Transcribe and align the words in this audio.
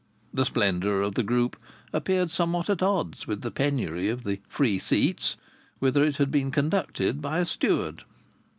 The 0.33 0.45
splendour 0.45 1.01
of 1.01 1.13
the 1.13 1.21
group 1.21 1.57
appeared 1.93 2.31
somewhat 2.31 2.71
at 2.71 2.81
odds 2.81 3.27
with 3.27 3.41
the 3.43 3.51
penury 3.51 4.09
of 4.09 4.23
the 4.23 4.39
"Free 4.49 4.79
Seats," 4.79 5.37
whither 5.77 6.03
it 6.03 6.17
had 6.17 6.31
been 6.31 6.49
conducted 6.49 7.21
by 7.21 7.37
a 7.37 7.45
steward. 7.45 8.01